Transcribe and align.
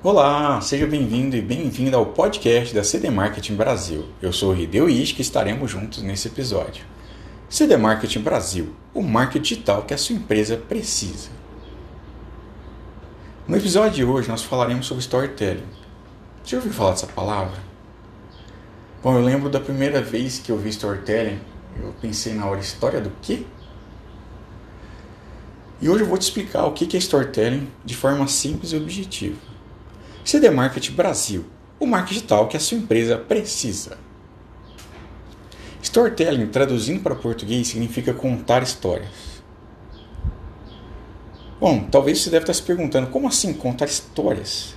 Olá, 0.00 0.60
seja 0.60 0.86
bem-vindo 0.86 1.34
e 1.34 1.42
bem-vinda 1.42 1.96
ao 1.96 2.06
podcast 2.06 2.72
da 2.72 2.84
CD 2.84 3.10
Marketing 3.10 3.56
Brasil. 3.56 4.04
Eu 4.22 4.32
sou 4.32 4.52
o 4.52 4.56
Hideo 4.56 4.88
Ishi 4.88 5.16
e 5.18 5.22
estaremos 5.22 5.68
juntos 5.68 6.04
nesse 6.04 6.28
episódio. 6.28 6.84
CD 7.50 7.76
Marketing 7.76 8.20
Brasil, 8.20 8.76
o 8.94 9.02
marketing 9.02 9.42
digital 9.42 9.82
que 9.82 9.92
a 9.92 9.98
sua 9.98 10.14
empresa 10.14 10.56
precisa. 10.56 11.30
No 13.48 13.56
episódio 13.56 13.90
de 13.90 14.04
hoje 14.04 14.28
nós 14.28 14.40
falaremos 14.40 14.86
sobre 14.86 15.02
storytelling. 15.02 15.66
Você 16.44 16.50
já 16.50 16.58
ouviu 16.58 16.72
falar 16.72 16.92
dessa 16.92 17.08
palavra? 17.08 17.58
Bom, 19.02 19.16
eu 19.16 19.24
lembro 19.24 19.50
da 19.50 19.58
primeira 19.58 20.00
vez 20.00 20.38
que 20.38 20.52
eu 20.52 20.58
vi 20.58 20.68
storytelling, 20.68 21.40
eu 21.76 21.92
pensei 22.00 22.34
na 22.34 22.46
hora, 22.46 22.60
história 22.60 23.00
do 23.00 23.10
quê? 23.20 23.44
E 25.82 25.88
hoje 25.88 26.04
eu 26.04 26.08
vou 26.08 26.16
te 26.16 26.22
explicar 26.22 26.66
o 26.66 26.72
que 26.72 26.96
é 26.96 27.00
storytelling 27.00 27.66
de 27.84 27.96
forma 27.96 28.28
simples 28.28 28.70
e 28.70 28.76
objetiva. 28.76 29.57
CD 30.28 30.50
Marketing 30.50 30.92
Brasil, 30.92 31.46
o 31.80 31.86
marketing 31.86 32.16
digital 32.16 32.48
que 32.48 32.56
a 32.58 32.60
sua 32.60 32.76
empresa 32.76 33.16
precisa. 33.16 33.96
Storytelling, 35.82 36.48
traduzindo 36.48 37.02
para 37.02 37.14
português, 37.14 37.68
significa 37.68 38.12
contar 38.12 38.62
histórias. 38.62 39.42
Bom, 41.58 41.88
talvez 41.90 42.20
você 42.20 42.28
deve 42.28 42.42
estar 42.42 42.52
se 42.52 42.62
perguntando, 42.62 43.06
como 43.06 43.26
assim 43.26 43.54
contar 43.54 43.86
histórias? 43.86 44.74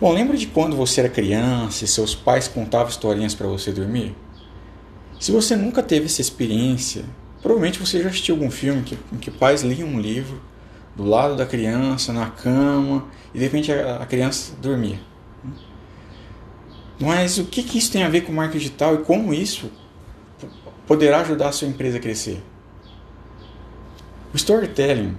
Bom, 0.00 0.12
lembra 0.12 0.36
de 0.36 0.48
quando 0.48 0.74
você 0.74 1.02
era 1.02 1.08
criança 1.08 1.84
e 1.84 1.86
seus 1.86 2.12
pais 2.12 2.48
contavam 2.48 2.88
historinhas 2.88 3.36
para 3.36 3.46
você 3.46 3.70
dormir? 3.70 4.16
Se 5.20 5.30
você 5.30 5.54
nunca 5.54 5.80
teve 5.80 6.06
essa 6.06 6.20
experiência, 6.20 7.04
provavelmente 7.40 7.78
você 7.78 8.02
já 8.02 8.08
assistiu 8.08 8.34
algum 8.34 8.50
filme 8.50 8.82
que, 8.82 8.98
em 9.12 9.16
que 9.16 9.30
pais 9.30 9.62
liam 9.62 9.86
um 9.86 10.00
livro 10.00 10.42
do 10.96 11.04
lado 11.04 11.36
da 11.36 11.44
criança, 11.44 12.12
na 12.12 12.30
cama, 12.30 13.06
e 13.34 13.38
de 13.38 13.44
repente 13.44 13.72
a, 13.72 14.06
criança 14.06 14.54
dormia. 14.60 15.00
Mas 17.00 17.38
o 17.38 17.44
que, 17.44 17.62
que 17.62 17.78
isso 17.78 17.90
tem 17.90 18.04
a 18.04 18.08
ver 18.08 18.22
com 18.22 18.32
marketing 18.32 18.58
digital 18.58 18.94
e 18.94 18.98
como 18.98 19.34
isso 19.34 19.70
poderá 20.86 21.20
ajudar 21.20 21.48
a 21.48 21.52
sua 21.52 21.66
empresa 21.66 21.98
a 21.98 22.00
crescer? 22.00 22.42
O 24.32 24.36
storytelling, 24.36 25.16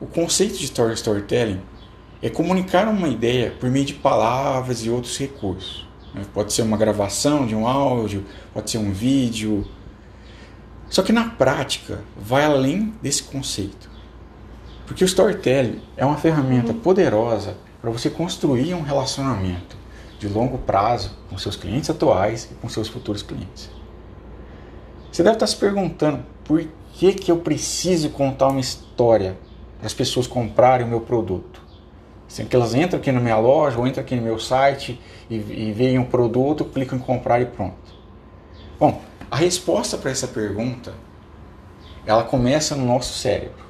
o 0.00 0.06
conceito 0.06 0.58
de 0.58 0.64
storytelling 0.64 1.60
é 2.22 2.28
comunicar 2.28 2.88
uma 2.88 3.08
ideia 3.08 3.50
por 3.58 3.70
meio 3.70 3.84
de 3.84 3.94
palavras 3.94 4.84
e 4.84 4.90
outros 4.90 5.18
recursos. 5.18 5.86
Né? 6.14 6.22
Pode 6.32 6.52
ser 6.52 6.62
uma 6.62 6.76
gravação 6.76 7.46
de 7.46 7.54
um 7.54 7.66
áudio, 7.66 8.24
pode 8.52 8.70
ser 8.70 8.78
um 8.78 8.92
vídeo. 8.92 9.66
Só 10.88 11.02
que 11.02 11.12
na 11.12 11.30
prática 11.30 12.02
vai 12.16 12.44
além 12.44 12.94
desse 13.02 13.22
conceito. 13.22 13.95
Porque 14.86 15.02
o 15.02 15.06
storytelling 15.06 15.82
é 15.96 16.04
uma 16.04 16.16
ferramenta 16.16 16.72
poderosa 16.72 17.56
para 17.80 17.90
você 17.90 18.08
construir 18.08 18.72
um 18.74 18.82
relacionamento 18.82 19.76
de 20.18 20.28
longo 20.28 20.58
prazo 20.58 21.10
com 21.28 21.36
seus 21.36 21.56
clientes 21.56 21.90
atuais 21.90 22.48
e 22.50 22.54
com 22.54 22.68
seus 22.68 22.88
futuros 22.88 23.22
clientes. 23.22 23.70
Você 25.10 25.22
deve 25.22 25.36
estar 25.36 25.46
se 25.46 25.56
perguntando 25.56 26.24
por 26.44 26.64
que, 26.94 27.12
que 27.12 27.30
eu 27.30 27.38
preciso 27.38 28.10
contar 28.10 28.48
uma 28.48 28.60
história 28.60 29.36
para 29.78 29.86
as 29.86 29.94
pessoas 29.94 30.26
comprarem 30.26 30.86
o 30.86 30.88
meu 30.88 31.00
produto. 31.00 31.60
Assim 32.28 32.44
que 32.44 32.56
elas 32.56 32.74
entram 32.74 32.98
aqui 32.98 33.12
na 33.12 33.20
minha 33.20 33.38
loja 33.38 33.78
ou 33.78 33.86
entram 33.86 34.02
aqui 34.02 34.16
no 34.16 34.22
meu 34.22 34.38
site 34.38 35.00
e, 35.28 35.34
e 35.36 35.72
veem 35.72 35.98
um 35.98 36.04
produto, 36.04 36.64
clicam 36.64 36.98
em 36.98 37.00
comprar 37.00 37.40
e 37.40 37.46
pronto. 37.46 37.94
Bom, 38.78 39.00
a 39.30 39.36
resposta 39.36 39.98
para 39.98 40.10
essa 40.10 40.28
pergunta 40.28 40.94
ela 42.06 42.22
começa 42.22 42.76
no 42.76 42.86
nosso 42.86 43.18
cérebro. 43.18 43.65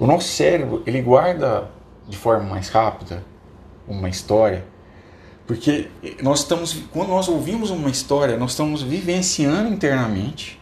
O 0.00 0.06
nosso 0.06 0.28
cérebro 0.28 0.82
ele 0.86 1.02
guarda 1.02 1.70
de 2.08 2.16
forma 2.16 2.44
mais 2.44 2.70
rápida 2.70 3.22
uma 3.86 4.08
história, 4.08 4.64
porque 5.46 5.90
nós 6.22 6.38
estamos 6.38 6.72
quando 6.90 7.10
nós 7.10 7.28
ouvimos 7.28 7.68
uma 7.68 7.90
história, 7.90 8.38
nós 8.38 8.52
estamos 8.52 8.82
vivenciando 8.82 9.68
internamente 9.68 10.58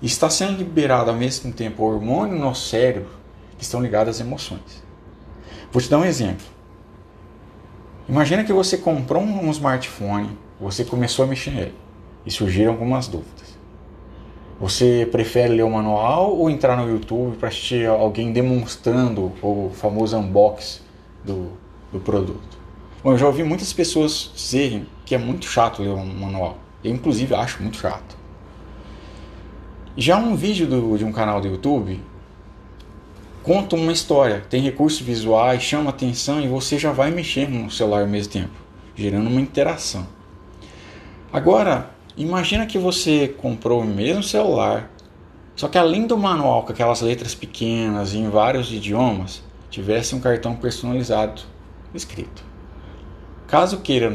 e 0.00 0.06
está 0.06 0.30
sendo 0.30 0.58
liberado 0.58 1.10
ao 1.10 1.16
mesmo 1.16 1.52
tempo 1.52 1.82
o 1.82 1.86
hormônio 1.86 2.36
no 2.36 2.40
nosso 2.42 2.68
cérebro 2.68 3.10
que 3.58 3.64
estão 3.64 3.82
ligados 3.82 4.14
às 4.14 4.20
emoções. 4.20 4.84
Vou 5.72 5.82
te 5.82 5.90
dar 5.90 5.98
um 5.98 6.04
exemplo. 6.04 6.46
Imagina 8.08 8.44
que 8.44 8.52
você 8.52 8.78
comprou 8.78 9.22
um 9.22 9.50
smartphone, 9.50 10.38
você 10.60 10.84
começou 10.84 11.24
a 11.24 11.28
mexer 11.28 11.50
nele 11.50 11.74
e 12.24 12.30
surgiram 12.30 12.70
algumas 12.70 13.08
dúvidas. 13.08 13.58
Você 14.62 15.08
prefere 15.10 15.54
ler 15.54 15.64
o 15.64 15.70
manual 15.70 16.36
ou 16.36 16.48
entrar 16.48 16.76
no 16.76 16.88
YouTube 16.88 17.36
para 17.36 17.48
assistir 17.48 17.84
alguém 17.88 18.32
demonstrando 18.32 19.32
o 19.42 19.72
famoso 19.74 20.16
unboxing 20.16 20.82
do, 21.24 21.48
do 21.90 21.98
produto? 21.98 22.56
Bom, 23.02 23.10
eu 23.10 23.18
já 23.18 23.26
ouvi 23.26 23.42
muitas 23.42 23.72
pessoas 23.72 24.30
dizerem 24.32 24.86
que 25.04 25.16
é 25.16 25.18
muito 25.18 25.46
chato 25.46 25.82
ler 25.82 25.88
um 25.88 26.06
manual. 26.06 26.58
Eu, 26.84 26.92
inclusive, 26.92 27.34
acho 27.34 27.60
muito 27.60 27.76
chato. 27.76 28.16
Já 29.96 30.16
um 30.16 30.36
vídeo 30.36 30.68
do, 30.68 30.96
de 30.96 31.04
um 31.04 31.10
canal 31.10 31.40
do 31.40 31.48
YouTube 31.48 32.00
conta 33.42 33.74
uma 33.74 33.90
história, 33.90 34.44
tem 34.48 34.62
recursos 34.62 35.00
visuais, 35.00 35.60
chama 35.60 35.90
atenção 35.90 36.40
e 36.40 36.46
você 36.46 36.78
já 36.78 36.92
vai 36.92 37.10
mexer 37.10 37.50
no 37.50 37.68
celular 37.68 38.02
ao 38.02 38.06
mesmo 38.06 38.32
tempo, 38.32 38.54
gerando 38.94 39.28
uma 39.28 39.40
interação. 39.40 40.06
Agora, 41.32 41.90
imagina 42.16 42.66
que 42.66 42.78
você 42.78 43.28
comprou 43.28 43.82
o 43.82 43.86
mesmo 43.86 44.22
celular, 44.22 44.90
só 45.56 45.68
que 45.68 45.78
além 45.78 46.06
do 46.06 46.16
manual 46.16 46.64
com 46.64 46.72
aquelas 46.72 47.00
letras 47.00 47.34
pequenas 47.34 48.14
em 48.14 48.28
vários 48.28 48.72
idiomas, 48.72 49.42
tivesse 49.70 50.14
um 50.14 50.20
cartão 50.20 50.54
personalizado 50.54 51.42
escrito. 51.94 52.44
Caso 53.46 53.80
queira, 53.80 54.10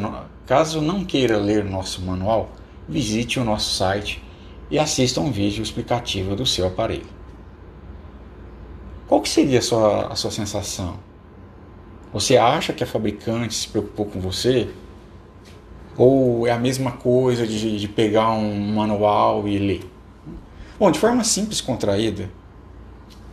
caso 0.46 0.82
não 0.82 1.04
queira 1.04 1.38
ler 1.38 1.64
nosso 1.64 2.02
manual, 2.02 2.52
visite 2.88 3.40
o 3.40 3.44
nosso 3.44 3.76
site 3.76 4.24
e 4.70 4.78
assista 4.78 5.22
um 5.22 5.32
vídeo 5.32 5.62
explicativo 5.62 6.36
do 6.36 6.46
seu 6.46 6.68
aparelho. 6.68 7.18
Qual 9.08 9.22
que 9.22 9.30
seria 9.30 9.60
a 9.60 9.62
sua, 9.62 10.08
a 10.08 10.16
sua 10.16 10.32
sensação? 10.32 11.00
Você 12.12 12.36
acha 12.36 12.74
que 12.74 12.84
a 12.84 12.88
fabricante 12.88 13.54
se 13.54 13.68
preocupou 13.68 14.06
com 14.06 14.20
você? 14.20 14.70
Ou 15.98 16.46
é 16.46 16.52
a 16.52 16.60
mesma 16.60 16.92
coisa 16.92 17.48
de, 17.48 17.80
de 17.80 17.88
pegar 17.88 18.32
um 18.32 18.74
manual 18.74 19.48
e 19.48 19.58
ler? 19.58 19.92
Bom, 20.80 20.92
de 20.92 21.00
forma 21.00 21.24
simples, 21.24 21.60
contraída, 21.60 22.30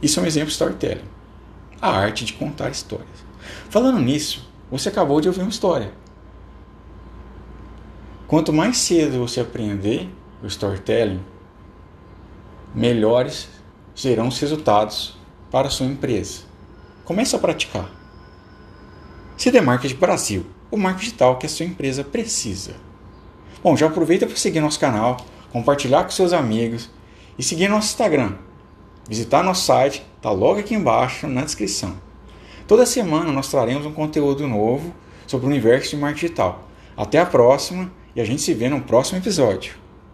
isso 0.00 0.18
é 0.18 0.22
um 0.22 0.26
exemplo 0.26 0.48
de 0.48 0.52
storytelling. 0.54 1.04
A 1.80 1.90
arte 1.90 2.24
de 2.24 2.32
contar 2.32 2.70
histórias. 2.70 3.24
Falando 3.68 4.00
nisso, 4.00 4.48
você 4.70 4.88
acabou 4.88 5.20
de 5.20 5.28
ouvir 5.28 5.42
uma 5.42 5.50
história. 5.50 5.92
Quanto 8.26 8.52
mais 8.52 8.78
cedo 8.78 9.18
você 9.18 9.40
aprender 9.40 10.08
o 10.42 10.46
storytelling, 10.46 11.20
melhores 12.74 13.48
serão 13.94 14.28
os 14.28 14.38
resultados 14.40 15.16
para 15.50 15.68
a 15.68 15.70
sua 15.70 15.86
empresa. 15.86 16.42
Comece 17.04 17.36
a 17.36 17.38
praticar. 17.38 17.90
CD 19.36 19.60
Marketing 19.60 19.96
Brasil, 19.96 20.46
o 20.74 20.78
marketing 20.78 21.04
digital 21.06 21.38
que 21.38 21.46
a 21.46 21.48
sua 21.48 21.66
empresa 21.66 22.02
precisa. 22.02 22.74
Bom, 23.62 23.76
já 23.76 23.86
aproveita 23.86 24.26
para 24.26 24.36
seguir 24.36 24.60
nosso 24.60 24.78
canal, 24.78 25.16
compartilhar 25.52 26.04
com 26.04 26.10
seus 26.10 26.32
amigos 26.32 26.90
e 27.38 27.42
seguir 27.42 27.68
nosso 27.68 27.88
Instagram. 27.88 28.34
Visitar 29.08 29.42
nosso 29.42 29.64
site, 29.64 30.04
está 30.16 30.30
logo 30.30 30.60
aqui 30.60 30.74
embaixo 30.74 31.26
na 31.26 31.42
descrição. 31.42 31.94
Toda 32.66 32.86
semana 32.86 33.30
nós 33.30 33.48
traremos 33.48 33.86
um 33.86 33.92
conteúdo 33.92 34.46
novo 34.48 34.94
sobre 35.26 35.46
o 35.46 35.50
universo 35.50 35.90
de 35.90 35.96
marketing 35.96 36.26
digital. 36.26 36.68
Até 36.96 37.18
a 37.18 37.26
próxima 37.26 37.90
e 38.16 38.20
a 38.20 38.24
gente 38.24 38.42
se 38.42 38.54
vê 38.54 38.68
no 38.68 38.80
próximo 38.80 39.18
episódio. 39.18 39.83